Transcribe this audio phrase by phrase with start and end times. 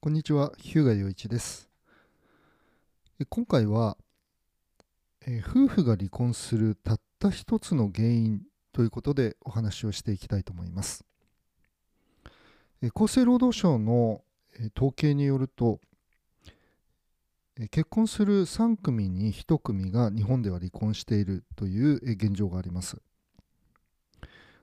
[0.00, 1.68] こんにちは、日向洋一です。
[3.28, 3.98] 今回は、
[5.26, 8.42] え夫婦が離婚するたった一つの原因
[8.72, 11.04] ということでお話をしていきたいと思います。
[12.80, 14.22] え厚生労働省の
[14.60, 15.80] え統計によると、
[17.58, 23.02] え結婚する3組に1組が日本では離婚しているというえ現状があります。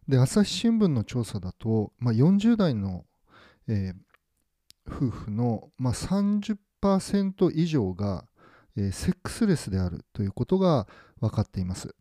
[0.08, 3.04] で朝日新聞の調査だと、まあ、40代の、
[3.68, 4.06] えー
[4.88, 8.26] 夫婦の、まあ、30%以上が、
[8.78, 10.88] えーセックスレスであるということが
[11.22, 11.96] 分かっています。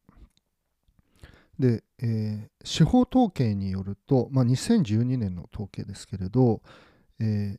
[1.59, 6.63] で、えー司法統計によると、まあ、2012年の統計ですけれど、
[7.21, 7.59] えー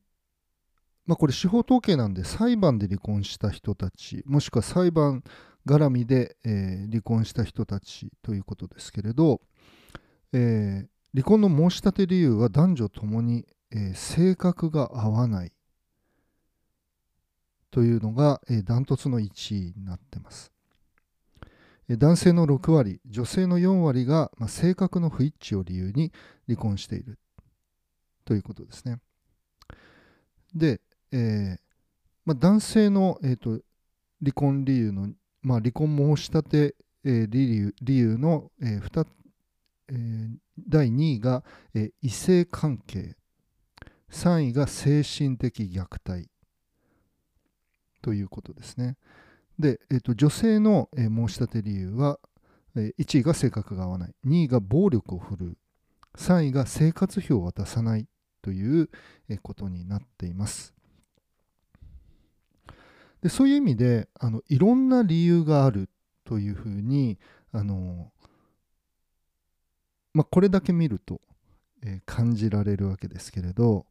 [1.05, 5.23] まあ、これ司法統計なんで裁判で離婚した人たちもしくは裁判
[5.67, 9.41] 絡みで、えー離婚した人たちということですけれど、
[10.34, 15.51] えー離婚の申し立て理由は男女ともに、えー性格が合わない
[17.71, 20.51] というのが、えーダントツの1位になってます。
[21.90, 26.12] えー男性の6割、女性の4割が、まあ、性格の不一致を理由に
[26.48, 27.20] 離婚している
[28.25, 28.99] ということですね。
[30.53, 30.81] で、
[31.12, 31.59] えー
[32.25, 33.62] まあ、男性の、えーと
[34.21, 35.09] 離婚理由の、
[35.41, 39.05] まあ、離婚申し立て、えー理由理由の、えーふた
[39.90, 40.37] えー
[40.68, 43.15] 第2位が、えー異性関係
[44.11, 46.29] 3位が精神的虐待。
[48.01, 48.97] ということですね。
[49.57, 52.20] で、えーと女性の、え申し立て理由は、
[52.75, 54.15] えー1位が性格が合わない。
[54.25, 55.57] 2位が暴力を振るう。
[56.17, 58.07] 3位が生活費を渡さない。
[58.41, 58.89] という
[59.41, 60.75] ことになっています。
[63.23, 65.90] でそういう意味であのいろんな理由がある。
[66.25, 67.17] というふうに
[67.51, 68.12] あの、
[70.13, 71.22] まあ、これだけ見ると、
[71.84, 73.85] えー感じられるわけですけれど、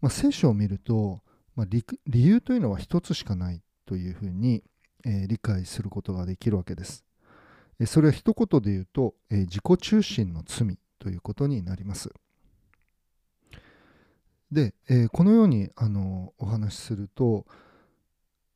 [0.00, 1.20] まあ、聖書を見ると、
[1.56, 4.62] まあ、理理由というのは一つしかないというふうに、
[5.04, 7.04] えー理解することができるわけです。
[7.80, 12.10] えーそれは一言で言うと、えー自己中心の罪ということになります。
[14.52, 17.46] で、えーこのようにあのお話しすると、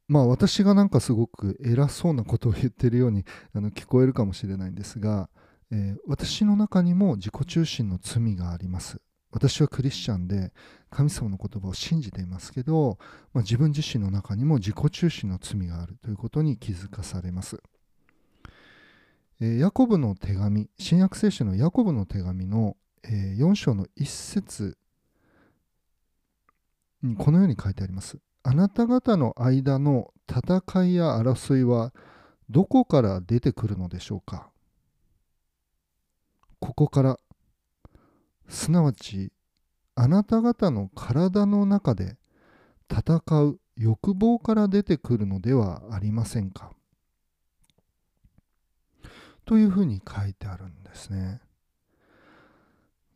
[0.09, 3.25] まあ私がなんかすごく偉そうなことを言ってるように
[3.55, 5.29] あの聞こえるかもしれないんですが、
[5.71, 9.01] えー私の中にも自己中心の罪があります。
[9.33, 10.53] 私はクリスチャンで
[10.91, 12.99] 神様の言葉を信じていますけど、
[13.33, 17.61] まあ、自分自身の中にも自己中心の罪があるということに気づかされます。
[19.41, 24.77] えヤコブの手紙、新約聖書のヤコブの手紙の、え4章の一節
[27.03, 28.19] にこのように書いてあります。
[28.45, 31.93] あなた方の間の戦いや争いは
[32.51, 34.53] どこから出てくるのでしょうか？
[36.61, 37.19] ここから、
[38.53, 39.33] すなわち
[39.95, 42.17] あなた方の体の中で
[42.91, 46.71] 戦う欲望から出てくるのではありませんか？
[49.47, 51.41] というふうに書いてあるんですね。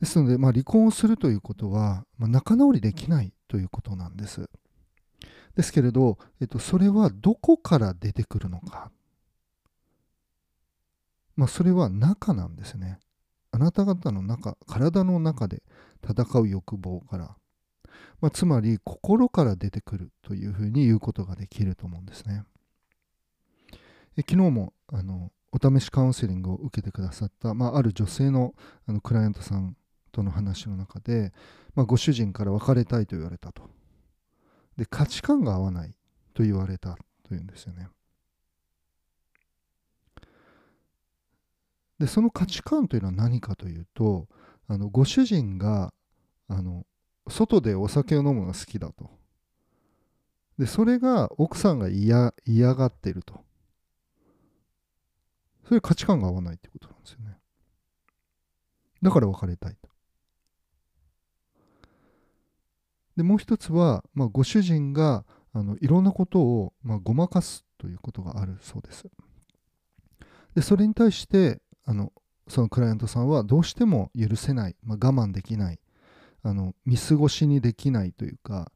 [0.01, 4.49] ですので、まあ、離婚をするということは、まあ、仲直りできないということなんです。
[5.55, 8.91] ですけれど、えっと、それはどこから出てくるのか？
[11.37, 12.99] まあ、それは中なんですね。
[13.57, 15.63] あなた方の中、体の中で
[16.05, 17.37] 戦う欲望から。
[18.21, 22.45] まあ、つまり、心から出てくるというふうに言うことができると思うんですね。
[24.19, 28.55] え昨日もあのお試しカウンセリングを受けてくださった、まあ、ある女性の
[28.87, 29.75] あのクライアントさん
[30.13, 31.33] との話の中で、
[31.75, 33.71] まあ、ご主人から別れたいと言われたと。
[34.77, 35.97] で、価値観が合わない
[36.35, 37.89] と言われたというんですよね。
[41.99, 44.29] で、その価値観というのは何かというと、
[44.69, 45.93] あのご主人が
[46.49, 46.85] あの
[47.29, 49.11] 外でお酒を飲むのが好きだと。
[50.59, 53.45] で、それが奥さんが嫌嫌がってると。
[55.65, 57.37] そういう価値観が合わないってことなんですよね。
[59.03, 59.91] だから別れたいと。
[63.17, 69.07] で、もう一つは、まあ、ご主人があのいろんなことを、まあ、ごまかすということがあるそうです。
[70.55, 72.13] で、それに対して、あの
[72.49, 75.81] そのクライアントさんはどうしても許せない、まあ、我慢できない、
[76.43, 78.71] あの見過ごしにできないというか、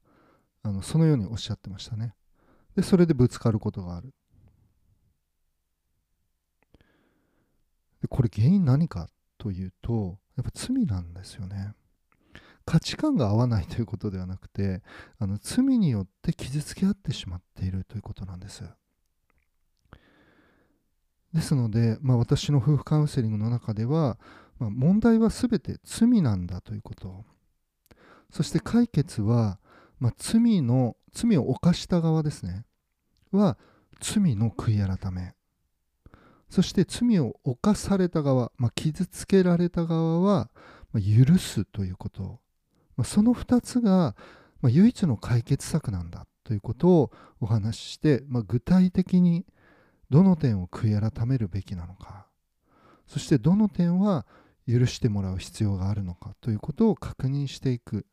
[0.62, 2.14] あのそのようにおっしゃってましたね。
[2.74, 4.12] で、それでぶつかることがある。
[8.00, 9.08] でこれ原因何か
[9.38, 11.72] というとやっぱ罪なんですよね
[12.64, 14.82] 価値観が合わないということではなくて
[15.18, 18.64] あの罪によって傷つけ合ってしまっているということなんです
[21.32, 24.18] ですので、まあ、私の夫婦カウンセリングの中では、
[24.58, 27.24] まあ、問題は全て罪なんだということ。
[28.30, 29.58] そして解決は
[30.00, 32.64] まあ、罪の罪を犯した側ですね。
[33.32, 33.58] は
[34.00, 35.34] 罪の悔い改め。
[36.48, 40.50] そして罪を犯された側、まあ、傷つけられた側は、
[40.92, 42.40] ま許すということ、
[42.96, 44.16] まあ、その2つが、
[44.62, 49.44] ま唯一の解決策なんだということをお話しして、ま具体的に
[50.10, 52.26] どの点を悔い改めるべきなのか。
[53.06, 54.26] そしてどの点は
[54.68, 56.34] 許してもらう必要があるのか。
[56.40, 58.06] ということを確認していく、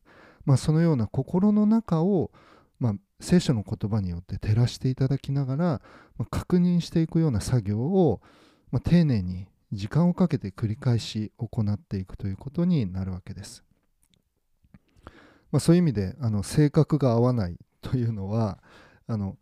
[0.45, 2.31] まあ、そのような心の中を、
[2.79, 5.65] まあ、聖書の言葉によって照らしていただきながら、
[6.17, 8.21] まあ、確認していくような作業を、
[8.71, 13.63] ま丁寧に時間をかけて繰り返し行っていくということになるわけです。
[15.51, 18.59] まあ、そういう意味であの性格が合わないというのは
[19.07, 19.37] あの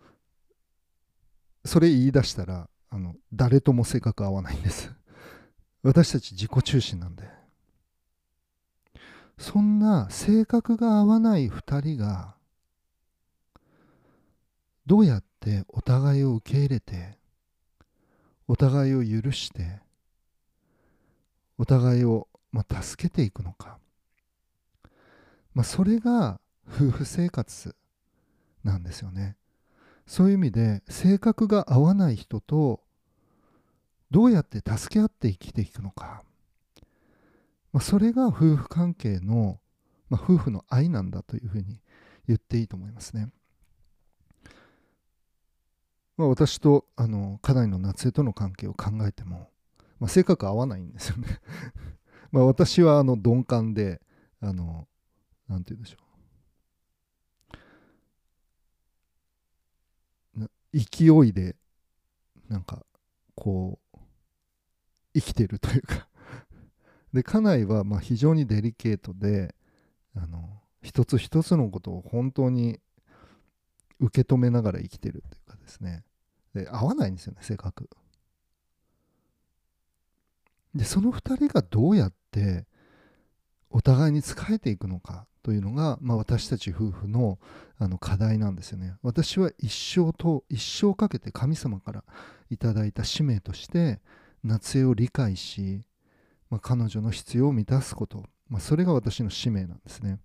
[1.65, 4.93] それ言い出したらあの誰とも性格合わないんです。
[5.83, 7.29] 私たち自己中心なんで。
[9.37, 12.35] そんな性格が合わない2人が
[14.85, 17.17] どうやってお互いを受け入れて
[18.47, 19.81] お互いを許して
[21.57, 23.77] お互いを、まあ、助けていくのか、
[25.53, 27.75] まあ、それが夫婦生活
[28.63, 29.35] なんですよね。
[30.05, 32.81] そういう意味で性格が合わない人と
[34.11, 36.23] どうやって助け合って生きていくのか、
[37.73, 39.59] まあ、それが夫婦関係の、
[40.09, 41.81] まあ、夫婦の愛なんだというふうに
[42.27, 43.29] 言っていいと思いますね。
[46.17, 49.49] まあ、私とあの家内の夏江との関係を考えても、
[49.99, 51.27] まあ、性格合わないんですよね。
[52.31, 54.01] ま私はあの鈍感で
[54.39, 54.87] あの
[55.47, 56.04] なんて言うんでしょう。
[60.75, 61.55] 勢いで
[62.49, 62.85] なんか
[63.33, 63.97] こう
[65.13, 66.07] 生きてるというか。
[67.13, 69.55] で家内はま非常にデリケートで
[70.15, 72.81] あの一つ一つのことを本当に
[73.99, 76.03] 受け止めながら生きてるというかですね。
[76.53, 77.89] で合わないんですよね性格。
[80.73, 82.67] でその2人がどうやって
[83.69, 85.25] お互いに仕えていくのか。
[85.45, 87.37] というのが、まあ、私たち夫婦の
[87.77, 88.95] あの課題なんですよね。
[89.03, 92.03] 私は一生と一生かけて神様から
[92.49, 93.99] いただいた使命として
[94.43, 95.85] 夏江を理解し、
[96.49, 100.17] まあ、彼女の必要を満たすこと、まあ、それが私の使命なんですね。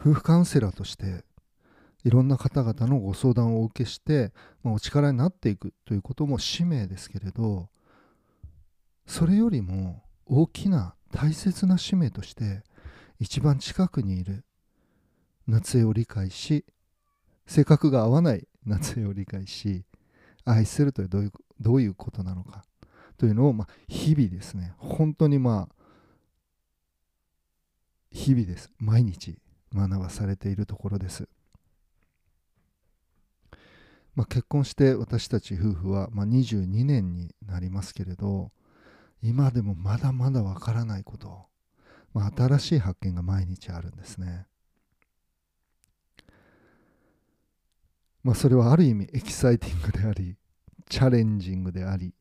[0.00, 1.24] 夫婦カウンセラーとして
[2.04, 4.32] いろんな方々のご相談をお受けして、
[4.62, 7.68] まあ、お力になっていくということも使命ですけれど
[9.06, 12.62] それよりも大きな大切な使命として
[13.20, 14.44] 一番近くにいる
[15.46, 16.64] 夏江を理解し
[17.46, 19.84] 性格が合わない夏江を理解し
[20.44, 22.64] 愛するというどういうどういうことなのか
[23.16, 25.74] というのを、まあ、日々ですね本当にまあ
[28.10, 28.70] 日々です。
[28.78, 29.38] 毎日
[29.74, 31.28] 学ばされているところです、
[34.14, 38.50] まあ、結婚して私たち夫婦は、まあ、22年になりますけれど
[39.22, 41.46] 今でもまだまだわからないこと、
[42.14, 44.46] まあ、新しい発見が毎日あるんですね。
[48.24, 50.36] まあそれはある意味エキサイティングであり
[50.88, 52.12] チャレンジングであり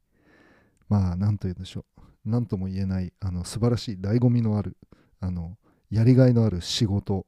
[0.88, 2.02] まあ何と言うんでしょう。
[2.24, 4.78] 何とも言えないあの素晴らしい醍醐味のある
[5.20, 5.58] あの
[5.90, 7.26] やりがいのある仕事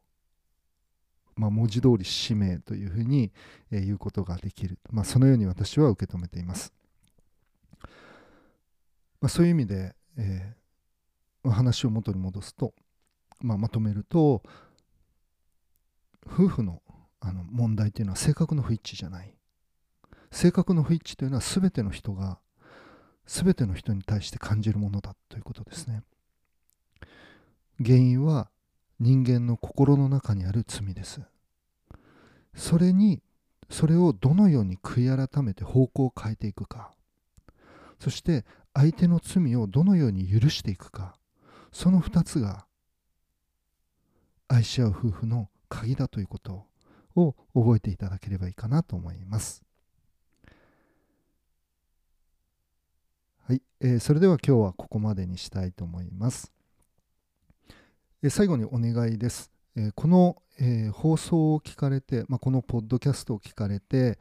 [1.39, 3.31] まあ、文字通り使命というふうに、
[3.71, 6.73] えー、言うことができる、まあ、そのように私は受け止めています、
[9.21, 10.58] まあ、そういう意味で、えー、
[11.43, 12.73] 話を元に戻すと、
[13.41, 14.43] まあ、まとめると
[16.25, 16.81] 夫婦の
[17.21, 19.33] あの問題というのは性格の不一致じゃない。
[20.31, 22.39] 性格の不一致というのは全ての人が
[23.25, 26.03] 全ての人に対して感じるものだということですね。
[27.83, 28.49] 原因は
[28.99, 31.21] 人間の心の中にある罪です。
[32.55, 33.21] それに
[33.69, 36.93] それをどのように悔い改めて方向を変えていくか。
[37.99, 41.18] そして相手の罪をどのように許していくか。
[41.71, 42.65] その2つが
[44.47, 46.65] 愛し合う夫婦の鍵だということ
[47.15, 49.63] を覚えていただければいいかなと思います。
[53.47, 56.51] はい、えー、それでは今日はここまでにしたいと思います。
[58.21, 59.51] えー、最後にお願いです。
[59.75, 64.19] えー、この、え放送を聞かれて、まあ、このポッドキャストを聞かれて、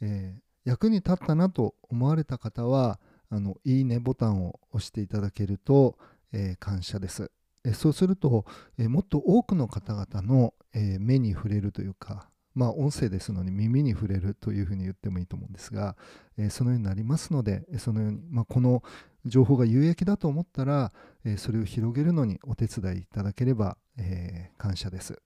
[0.00, 5.96] え役に立ったなと思われた方はあのいいねボタンを押していただけると、
[6.32, 7.30] え感謝です。
[7.64, 8.44] えそうすると、
[8.78, 15.96] えもっと多くの方々の、え目に触れるというか、まあ、音声ですので耳に触れるというふうに言ってもいいと思うんですが、
[16.36, 18.82] え、そのようになりますのでそのように、まあ、この
[19.24, 20.92] 情報が有益だと思ったら、
[21.24, 25.20] え、それを広げるのにお手伝いいただければ、え、感謝です、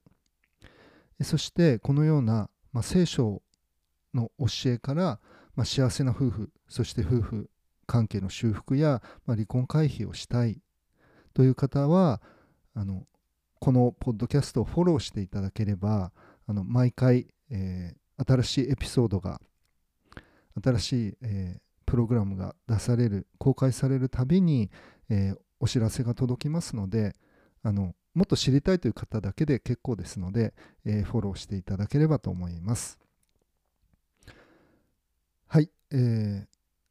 [1.23, 3.42] そしてこのような、まあ、聖書
[4.12, 5.20] の教えから、
[5.56, 7.50] まあ、幸せな夫婦そして夫婦
[7.87, 10.61] 関係の修復や、まあ、離婚回避をしたい
[11.34, 12.22] という方は
[12.74, 13.06] あの
[13.60, 16.12] このポッドキャストをフォローしていただければ
[16.46, 19.40] あの毎回、えー、新しいエピソードが
[20.62, 24.70] 新しい、えー、プログラムが出される公開されるたびに、
[25.10, 27.14] えー、お知らせが届きますので
[27.62, 33.00] あのもっと知りたいという方だけで結構ですので、えフォローしていただければと思います。
[35.48, 36.46] はい、え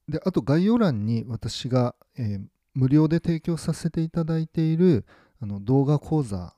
[0.09, 5.05] ー、であと概要欄に私が、えー、無料で提供させていただいている
[5.41, 6.53] あの動画講座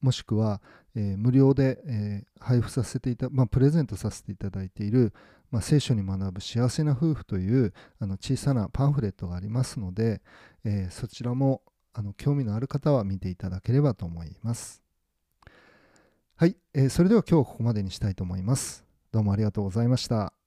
[0.00, 0.60] もしくは、
[0.94, 5.12] えー、無料で、えー、配布させていた、まあ、プレゼントさせていただいている、
[5.50, 10.22] まあ、聖書に学ぶ幸せな夫婦というあの小さなパンフレットがありますので、
[10.64, 14.82] えー、そちらもあの興味のある方は見ていただければと思います。
[16.36, 18.84] はい、えー、それでは今日はここまでにしたいと思います。
[19.12, 20.39] どうもありがとうございました。